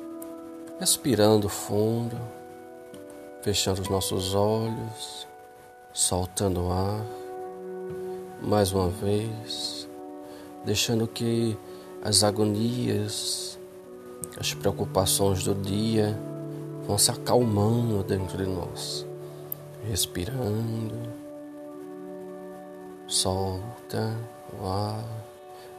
respirando 0.79 1.49
fundo, 1.49 2.15
fechando 3.41 3.81
os 3.81 3.89
nossos 3.89 4.35
olhos, 4.35 5.27
soltando 5.91 6.61
o 6.61 6.71
ar, 6.71 7.03
mais 8.43 8.71
uma 8.71 8.89
vez, 8.89 9.89
deixando 10.63 11.07
que 11.07 11.57
as 12.03 12.23
agonias, 12.23 13.57
as 14.39 14.53
preocupações 14.53 15.43
do 15.43 15.55
dia 15.55 16.15
vão 16.85 16.99
se 16.99 17.09
acalmando 17.09 18.03
dentro 18.03 18.37
de 18.37 18.45
nós, 18.45 19.03
respirando, 19.89 21.11
solta 23.07 24.15
o 24.61 24.67
ar, 24.67 25.32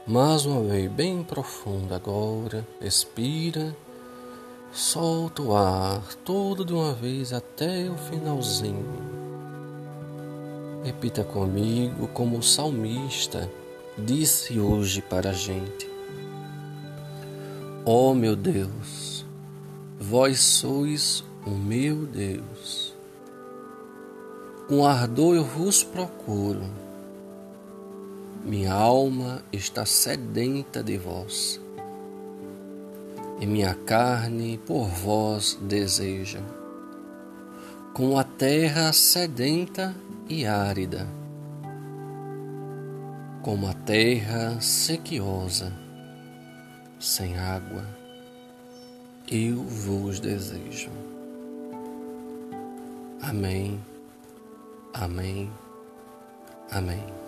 mais 0.07 0.45
uma 0.45 0.61
vez, 0.61 0.91
bem 0.91 1.23
profundo 1.23 1.93
agora, 1.93 2.67
expira 2.81 3.75
Solta 4.75 5.41
o 5.41 5.55
ar 5.55 6.03
todo 6.25 6.65
de 6.65 6.73
uma 6.73 6.91
vez 6.91 7.31
até 7.31 7.89
o 7.89 7.95
finalzinho. 7.95 8.85
Repita 10.83 11.23
comigo 11.23 12.09
como 12.09 12.37
o 12.37 12.43
salmista 12.43 13.49
disse 13.97 14.59
hoje 14.59 15.01
para 15.01 15.29
a 15.29 15.33
gente. 15.33 15.89
Ó 17.85 18.11
oh, 18.11 18.13
meu 18.13 18.35
Deus, 18.35 19.25
vós 19.97 20.41
sois 20.41 21.23
o 21.47 21.51
meu 21.51 22.05
Deus. 22.05 22.93
Com 24.67 24.85
ardor 24.85 25.37
eu 25.37 25.45
vos 25.45 25.85
procuro. 25.85 26.65
Minha 28.45 28.73
alma 28.73 29.43
está 29.51 29.87
sedenta 29.87 30.83
de 30.83 30.99
vós 30.99 31.59
e 33.39 33.45
minha 33.47 33.73
carne 33.73 34.59
por 34.59 34.85
vós 34.85 35.57
deseja. 35.63 36.41
Com 37.91 38.19
a 38.19 38.23
terra 38.23 38.93
sedenta 38.93 39.95
e 40.29 40.45
árida, 40.45 41.07
como 43.41 43.67
a 43.67 43.73
terra 43.73 44.61
sequiosa, 44.61 45.73
sem 46.99 47.39
água, 47.39 47.83
eu 49.27 49.63
vos 49.63 50.19
desejo. 50.19 50.91
Amém, 53.23 53.79
amém, 54.93 55.49
amém. 56.69 57.24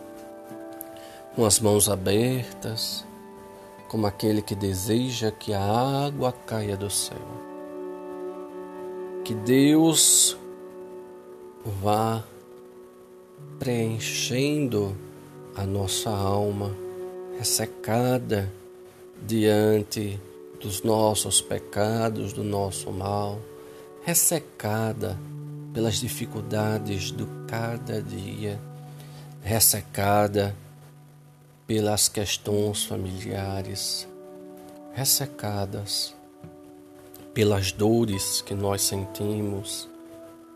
Com 1.37 1.45
as 1.45 1.59
mãos 1.59 1.87
abertas, 1.87 3.05
como 3.87 4.07
aquele 4.07 4.41
que 4.41 4.55
deseja 4.55 5.29
que 5.29 5.53
a 5.53 5.61
água 5.61 6.31
caia 6.31 6.75
do 6.75 6.89
céu. 6.89 7.21
Que 9.23 9.35
Deus 9.35 10.35
vá 11.79 12.23
preenchendo 13.59 14.97
a 15.55 15.63
nossa 15.63 16.09
alma 16.09 16.75
ressecada 17.37 18.51
diante 19.21 20.19
dos 20.59 20.81
nossos 20.81 21.39
pecados, 21.39 22.33
do 22.33 22.43
nosso 22.43 22.91
mal, 22.91 23.37
ressecada 24.03 25.15
pelas 25.71 25.97
dificuldades 25.97 27.11
do 27.11 27.27
cada 27.47 28.01
dia, 28.01 28.59
ressecada 29.43 30.55
pelas 31.67 32.07
questões 32.07 32.85
familiares, 32.85 34.07
ressecadas 34.93 36.17
pelas 37.37 37.71
dores 37.71 38.41
que 38.41 38.55
nós 38.55 38.81
sentimos, 38.81 39.87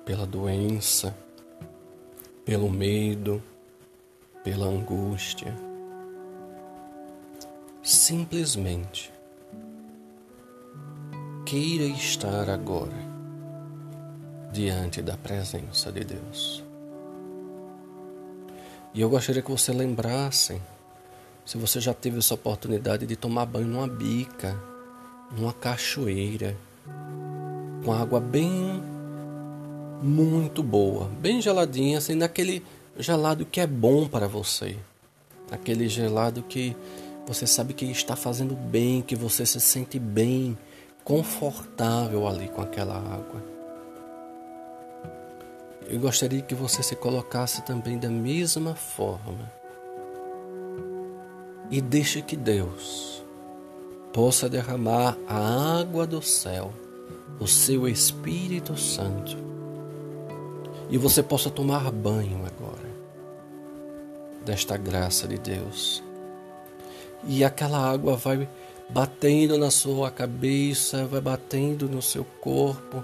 pela 0.04 0.26
doença, 0.26 1.16
pelo 2.44 2.72
medo, 2.72 3.40
pela 4.44 4.66
angústia. 4.66 5.56
Simplesmente 7.84 9.14
queira 11.46 11.84
estar 11.84 12.50
agora 12.50 12.98
diante 14.52 15.04
da 15.04 15.16
presença 15.16 15.92
de 15.92 16.04
Deus. 16.04 16.64
E 18.92 19.02
eu 19.02 19.08
gostaria 19.08 19.44
que 19.44 19.52
você 19.52 19.72
lembrasse 19.72 20.60
se 21.52 21.58
você 21.58 21.82
já 21.82 21.94
teve 21.94 22.18
essa 22.20 22.34
oportunidade 22.34 23.06
de 23.06 23.18
tomar 23.18 23.46
banho 23.46 23.68
numa 23.68 23.86
bica, 23.86 24.58
numa 25.36 25.52
cachoeira, 25.52 26.56
com 27.84 27.92
água 27.92 28.22
bem 28.22 28.82
muito 30.02 30.64
boa, 30.64 31.10
bem 31.20 31.42
geladinha, 31.42 31.98
assim, 31.98 32.16
naquele 32.16 32.64
gelado 32.98 33.46
que 33.46 33.60
é 33.60 33.68
bom 33.68 34.08
para 34.08 34.30
você. 34.30 34.78
Aquele 35.52 35.90
gelado 35.90 36.42
que 36.42 36.74
você 37.28 37.46
sabe 37.46 37.74
que 37.74 37.84
está 37.84 38.16
fazendo 38.16 38.56
bem, 38.56 39.02
que 39.02 39.14
você 39.14 39.46
se 39.46 39.60
sente 39.60 40.00
bem, 40.00 40.58
confortável 41.04 42.30
ali 42.30 42.48
com 42.48 42.62
aquela 42.62 42.96
água. 42.96 43.44
Eu 45.86 46.00
gostaria 46.00 46.42
que 46.42 46.56
você 46.56 46.82
se 46.82 46.96
colocasse 46.96 47.62
também 47.64 47.98
da 47.98 48.10
mesma 48.10 48.74
forma 48.74 49.60
e 51.72 51.80
deixe 51.80 52.22
que 52.22 52.36
Deus 52.36 53.24
possa 54.12 54.50
derramar 54.50 55.18
a 55.26 55.80
água 55.80 56.06
do 56.06 56.22
céu, 56.22 56.74
o 57.40 57.48
seu 57.48 57.88
Espírito 57.88 58.78
Santo, 58.78 59.38
e 60.90 60.98
você 60.98 61.24
possa 61.24 61.50
tomar 61.50 61.90
banho 61.90 62.46
agora 62.46 62.92
desta 64.46 64.76
graça 64.76 65.28
de 65.28 65.38
Deus. 65.38 66.04
E 67.24 67.44
aquela 67.44 67.78
água 67.78 68.18
vai 68.18 68.50
batendo 68.90 69.58
na 69.58 69.72
sua 69.72 70.12
cabeça, 70.12 71.06
vai 71.06 71.22
batendo 71.22 71.88
no 71.88 72.02
seu 72.02 72.26
corpo, 72.42 73.04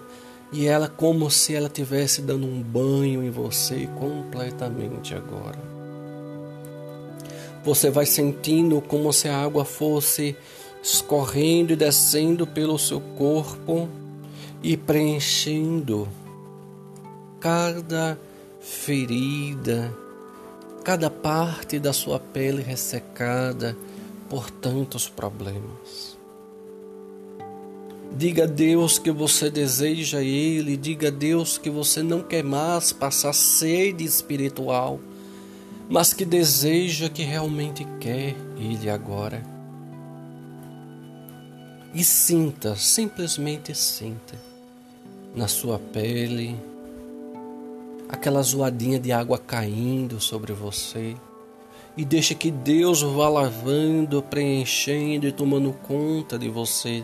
e 0.51 0.67
ela 0.67 0.89
como 0.89 1.31
se 1.31 1.55
ela 1.55 1.69
tivesse 1.69 2.21
dando 2.21 2.45
um 2.45 2.61
banho 2.61 3.23
em 3.23 3.29
você 3.29 3.87
completamente 3.97 5.13
agora. 5.15 5.86
Você 7.67 7.89
vai 7.89 8.05
sentindo 8.05 8.79
como 8.79 9.11
se 9.11 9.27
a 9.27 9.43
água 9.43 9.65
fosse 9.65 10.37
escorrendo 10.81 11.73
e 11.73 11.75
descendo 11.75 12.47
pelo 12.47 12.79
seu 12.79 13.01
corpo 13.17 13.89
e 14.63 14.77
preenchendo 14.77 16.07
cada 17.41 18.17
ferida, 18.61 19.93
cada 20.81 21.09
parte 21.09 21.77
da 21.77 21.91
sua 21.91 22.21
pele 22.21 22.61
ressecada 22.61 23.75
por 24.29 24.49
tantos 24.49 25.09
problemas. 25.09 26.17
Diga 28.15 28.45
a 28.45 28.47
Deus 28.47 28.97
que 28.97 29.11
você 29.11 29.49
deseja 29.49 30.21
Ele, 30.21 30.77
diga 30.77 31.09
a 31.09 31.11
Deus 31.11 31.57
que 31.57 31.69
você 31.69 32.01
não 32.01 32.21
quer 32.21 32.45
mais 32.45 32.93
passar 32.93 33.33
sede 33.33 34.05
espiritual 34.05 35.01
mas 35.89 36.13
que 36.13 36.25
deseja, 36.25 37.09
que 37.09 37.23
realmente 37.23 37.85
quer 37.99 38.35
Ele 38.57 38.89
agora. 38.89 39.43
E 41.93 42.03
sinta, 42.03 42.75
simplesmente 42.75 43.73
sinta, 43.73 44.35
na 45.33 45.47
sua 45.47 45.79
pele, 45.79 46.55
aquela 48.09 48.41
zoadinha 48.41 48.99
de 48.99 49.11
água 49.11 49.37
caindo 49.37 50.19
sobre 50.19 50.53
você. 50.53 51.15
E 51.95 52.05
deixe 52.05 52.35
que 52.35 52.51
Deus 52.51 53.01
vá 53.01 53.27
lavando, 53.27 54.21
preenchendo 54.21 55.25
e 55.25 55.31
tomando 55.31 55.73
conta 55.87 56.37
de 56.37 56.47
você 56.47 57.03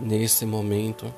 nesse 0.00 0.44
momento 0.44 1.14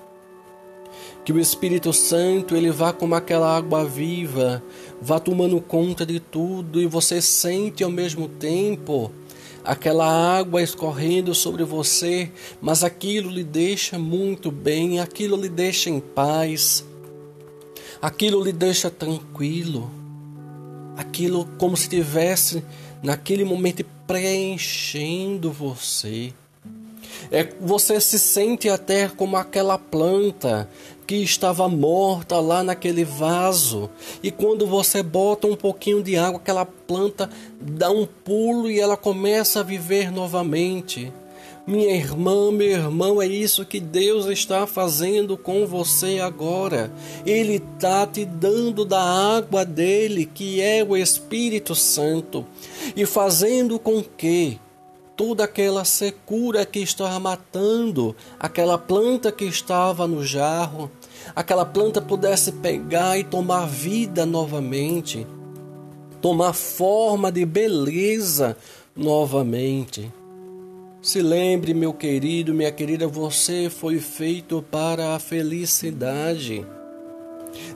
que 1.24 1.33
o 1.33 1.40
Espírito 1.40 1.92
Santo 1.92 2.54
ele 2.54 2.70
vá 2.70 2.92
como 2.92 3.14
aquela 3.14 3.57
água 3.57 3.85
viva, 3.85 4.62
vá 5.00 5.18
tomando 5.18 5.61
conta 5.61 6.04
de 6.04 6.20
tudo 6.20 6.80
e 6.80 6.87
você 6.87 7.22
sente 7.22 7.83
ao 7.83 7.90
mesmo 7.90 8.28
tempo 8.28 9.11
aquela 9.64 10.07
água 10.38 10.62
escorrendo 10.62 11.35
sobre 11.35 11.64
você, 11.64 12.30
mas 12.61 12.85
aquilo 12.85 13.30
lhe 13.30 13.42
deixa 13.42 13.98
muito 13.98 14.50
bem, 14.50 15.00
aquilo 15.00 15.37
lhe 15.40 15.48
deixa 15.48 15.88
em 15.88 15.98
paz, 15.98 16.85
aquilo 18.02 18.44
lhe 18.44 18.52
deixa 18.52 18.90
tranquilo, 18.90 19.90
aquilo 20.96 21.48
como 21.57 21.76
se 21.76 21.88
tivesse 21.88 22.62
naquele 23.02 23.44
momento 23.44 23.85
preenchendo 24.07 25.50
você. 25.50 26.35
É, 27.31 27.48
você 27.61 28.00
se 28.00 28.18
sente 28.18 28.68
até 28.68 29.09
como 29.09 29.37
aquela 29.37 29.79
planta 29.79 30.68
que 31.07 31.16
estava 31.16 31.68
morta 31.68 32.40
lá 32.40 32.62
naquele 32.62 33.05
vaso. 33.05 33.90
E 34.22 34.31
quando 34.31 34.66
você 34.66 35.03
bota 35.03 35.46
um 35.46 35.57
pouquinho 35.57 36.03
de 36.03 36.16
água, 36.16 36.40
aquela 36.40 36.64
planta 36.64 37.29
dá 37.61 37.90
um 37.90 38.07
pulo 38.07 38.70
e 38.70 38.81
ela 38.81 38.96
começa 38.96 39.61
a 39.61 39.62
viver 39.62 40.11
novamente. 40.11 41.12
Minha 41.66 41.96
irmã, 41.96 42.53
meu 42.53 42.68
irmão, 42.68 43.22
é 43.22 43.27
isso 43.27 43.64
que 43.64 43.81
Deus 43.81 44.27
está 44.27 44.66
fazendo 44.66 45.35
com 45.35 45.66
você 45.66 46.18
agora. 46.18 46.92
Ele 47.24 47.55
está 47.55 48.07
te 48.07 48.22
dando 48.27 48.85
da 48.85 49.00
água 49.00 49.64
dele, 49.64 50.27
que 50.27 50.61
é 50.61 50.85
o 50.85 50.94
Espírito 50.94 51.74
Santo, 51.74 52.44
e 52.94 53.07
fazendo 53.07 53.79
com 53.79 54.03
que 54.03 54.61
toda 55.16 55.44
aquela 55.44 55.85
secura 55.85 56.66
que 56.66 56.81
estava 56.81 57.18
matando 57.20 58.14
aquela 58.38 58.77
planta 58.77 59.31
que 59.31 59.44
estava 59.44 60.07
no 60.07 60.24
jarro, 60.24 60.90
aquela 61.35 61.64
planta 61.64 62.00
pudesse 62.00 62.53
pegar 62.53 63.18
e 63.18 63.24
tomar 63.24 63.66
vida 63.66 64.27
novamente, 64.27 65.27
tomar 66.20 66.53
forma 66.53 67.31
de 67.31 67.44
beleza 67.44 68.57
novamente. 68.96 70.12
Se 71.03 71.20
lembre, 71.20 71.74
meu 71.74 71.92
querido, 71.92 72.55
minha 72.55 72.72
querida, 72.72 73.07
você 73.07 73.68
foi 73.68 73.98
feito 73.98 74.64
para 74.70 75.14
a 75.14 75.18
felicidade. 75.18 76.66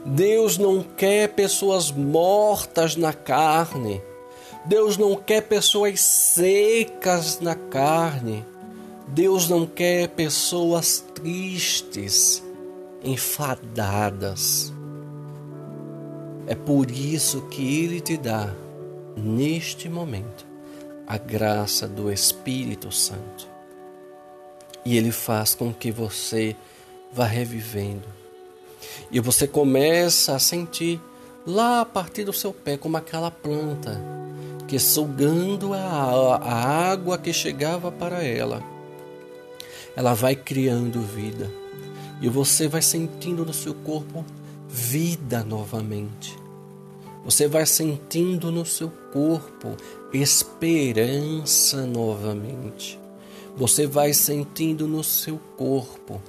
Deus 0.03 0.57
não 0.57 0.81
quer 0.81 1.29
pessoas 1.29 1.91
mortas 1.91 2.95
na 2.95 3.13
carne. 3.13 4.01
Deus 4.69 4.97
não 4.97 5.15
quer 5.15 5.41
pessoas 5.41 5.99
secas 5.99 7.39
na 7.39 7.55
carne. 7.55 8.45
Deus 9.07 9.49
não 9.49 9.65
quer 9.65 10.09
pessoas 10.09 11.03
tristes, 11.15 12.43
enfadadas. 13.03 14.71
É 16.45 16.53
por 16.53 16.91
isso 16.91 17.41
que 17.47 17.83
Ele 17.83 17.99
te 17.99 18.15
dá, 18.15 18.53
neste 19.17 19.89
momento, 19.89 20.45
a 21.07 21.17
graça 21.17 21.87
do 21.87 22.11
Espírito 22.11 22.91
Santo. 22.91 23.47
E 24.85 24.95
ele 24.95 25.11
faz 25.11 25.55
com 25.55 25.73
que 25.73 25.91
você 25.91 26.55
vá 27.11 27.25
revivendo. 27.25 28.07
E 29.11 29.19
você 29.19 29.47
começa 29.47 30.35
a 30.35 30.39
sentir 30.39 31.01
lá 31.43 31.81
a 31.81 31.85
partir 31.85 32.23
do 32.23 32.31
seu 32.31 32.53
pé 32.53 32.77
como 32.77 32.97
aquela 32.97 33.31
planta 33.31 34.28
que 34.69 34.77
sugando 34.77 35.73
a, 35.73 36.35
a 36.35 36.91
água 36.91 37.17
que 37.17 37.33
chegava 37.33 37.91
para 37.91 38.23
ela, 38.23 38.63
ela 39.95 40.13
vai 40.13 40.35
criando 40.35 41.01
vida. 41.01 41.51
E 42.21 42.29
você 42.29 42.67
vai 42.67 42.83
sentindo 42.83 43.43
no 43.43 43.51
seu 43.51 43.73
corpo 43.73 44.23
vida 44.67 45.43
novamente. 45.43 46.37
Você 47.25 47.47
vai 47.47 47.65
sentindo 47.65 48.51
no 48.51 48.63
seu 48.63 48.91
corpo 49.11 49.75
esperança 50.13 51.87
novamente. 51.87 52.99
Você 53.57 53.87
vai 53.87 54.13
sentindo 54.13 54.87
no 54.87 55.03
seu 55.03 55.39
corpo 55.57 56.21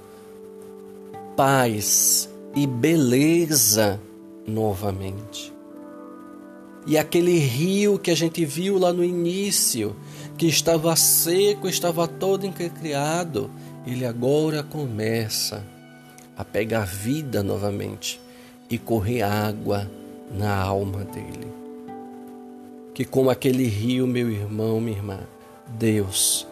paz 1.37 2.27
e 2.55 2.65
beleza 2.65 4.01
novamente. 4.47 5.53
E 6.85 6.97
aquele 6.97 7.37
rio 7.37 7.99
que 7.99 8.09
a 8.09 8.15
gente 8.15 8.43
viu 8.43 8.77
lá 8.77 8.91
no 8.91 9.03
início, 9.03 9.95
que 10.37 10.47
estava 10.47 10.95
seco, 10.95 11.67
estava 11.67 12.07
todo 12.07 12.45
encriado, 12.45 13.51
ele 13.85 14.05
agora 14.05 14.63
começa 14.63 15.63
a 16.35 16.43
pegar 16.43 16.85
vida 16.85 17.43
novamente 17.43 18.19
e 18.69 18.77
correr 18.77 19.21
água 19.21 19.89
na 20.31 20.55
alma 20.55 21.03
dele. 21.03 21.51
Que 22.93 23.05
como 23.05 23.29
aquele 23.29 23.65
rio, 23.65 24.07
meu 24.07 24.29
irmão, 24.29 24.81
minha 24.81 24.97
irmã, 24.97 25.19
Deus, 25.67 26.47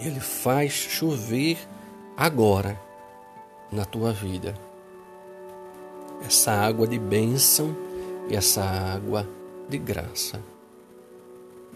ele 0.00 0.20
faz 0.20 0.72
chover 0.72 1.58
agora 2.16 2.80
na 3.70 3.84
tua 3.84 4.12
vida. 4.12 4.54
Essa 6.24 6.52
água 6.52 6.86
de 6.86 6.98
bênção 6.98 7.76
essa 8.30 8.62
água 8.62 9.28
de 9.68 9.78
graça. 9.78 10.40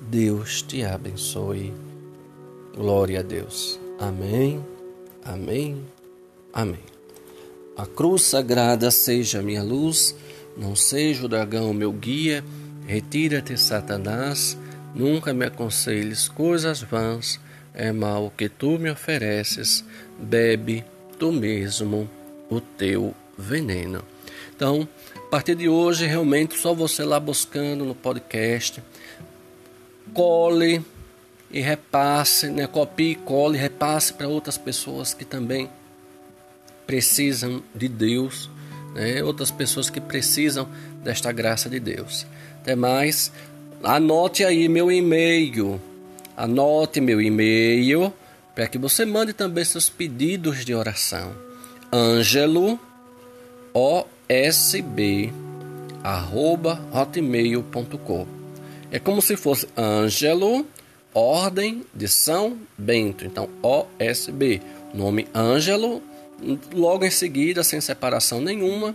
Deus 0.00 0.62
te 0.62 0.84
abençoe. 0.84 1.72
Glória 2.74 3.20
a 3.20 3.22
Deus. 3.22 3.78
Amém. 3.98 4.64
Amém. 5.24 5.84
Amém. 6.52 6.80
A 7.76 7.86
cruz 7.86 8.22
sagrada 8.22 8.90
seja 8.90 9.42
minha 9.42 9.62
luz 9.62 10.14
não 10.56 10.74
seja 10.76 11.24
o 11.24 11.28
dragão 11.28 11.72
meu 11.72 11.92
guia, 11.92 12.44
retira-te, 12.86 13.56
Satanás, 13.56 14.58
nunca 14.94 15.32
me 15.32 15.46
aconselhes 15.46 16.28
coisas 16.28 16.82
vãs, 16.82 17.40
é 17.72 17.92
mal 17.92 18.32
que 18.36 18.48
tu 18.48 18.78
me 18.78 18.90
ofereces, 18.90 19.84
bebe 20.18 20.84
tu 21.18 21.32
mesmo 21.32 22.08
o 22.50 22.60
teu 22.60 23.14
veneno. 23.38 24.02
Então, 24.54 24.86
a 25.30 25.36
partir 25.38 25.54
de 25.54 25.68
hoje, 25.68 26.06
realmente, 26.06 26.58
só 26.58 26.74
você 26.74 27.04
lá 27.04 27.20
buscando 27.20 27.84
no 27.84 27.94
podcast, 27.94 28.82
cole 30.12 30.84
e 31.52 31.60
repasse, 31.60 32.48
né? 32.48 32.66
copie, 32.66 33.14
cole 33.14 33.56
repasse 33.56 34.12
para 34.12 34.26
outras 34.26 34.58
pessoas 34.58 35.14
que 35.14 35.24
também 35.24 35.70
precisam 36.84 37.62
de 37.72 37.86
Deus 37.86 38.50
né? 38.92 39.22
outras 39.22 39.52
pessoas 39.52 39.88
que 39.88 40.00
precisam 40.00 40.68
desta 41.04 41.30
graça 41.30 41.68
de 41.68 41.78
Deus. 41.78 42.26
Até 42.60 42.74
mais, 42.74 43.30
anote 43.84 44.44
aí 44.44 44.68
meu 44.68 44.90
e-mail, 44.90 45.80
anote 46.36 47.00
meu 47.00 47.20
e-mail 47.20 48.12
para 48.52 48.66
que 48.66 48.78
você 48.78 49.04
mande 49.04 49.32
também 49.32 49.64
seus 49.64 49.88
pedidos 49.88 50.64
de 50.64 50.74
oração. 50.74 51.32
Ângelo 51.92 52.80
OSB 53.74 55.32
arroba 56.02 56.80
hotmail.com 56.92 58.26
É 58.90 58.98
como 58.98 59.20
se 59.20 59.36
fosse 59.36 59.68
Ângelo 59.76 60.66
Ordem 61.12 61.84
de 61.94 62.08
São 62.08 62.56
Bento. 62.78 63.24
Então, 63.24 63.48
OSB. 63.62 64.62
Nome 64.94 65.28
Ângelo 65.34 66.02
logo 66.72 67.04
em 67.04 67.10
seguida, 67.10 67.62
sem 67.62 67.80
separação 67.80 68.40
nenhuma, 68.40 68.94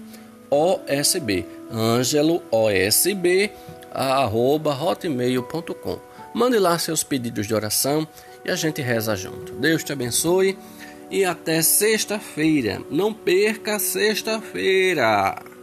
OSB, 0.49 1.45
Ângelo 1.71 2.41
OSB, 2.51 3.51
arroba 3.93 4.71
hotmail.com. 4.73 5.99
Mande 6.33 6.59
lá 6.59 6.77
seus 6.77 7.03
pedidos 7.03 7.47
de 7.47 7.53
oração 7.53 8.07
e 8.43 8.51
a 8.51 8.55
gente 8.55 8.81
reza 8.81 9.15
junto. 9.15 9.53
Deus 9.53 9.83
te 9.83 9.93
abençoe 9.93 10.57
e 11.15 11.23
até 11.23 11.61
sexta-feira. 11.61 12.81
Não 12.91 13.13
perca 13.13 13.79
sexta-feira. 13.79 15.54